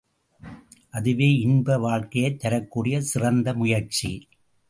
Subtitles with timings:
[0.89, 4.27] அதுவே இன்ப வாழ்க்கையைத் தரக்கூடிய சிறந்த முயற்சி.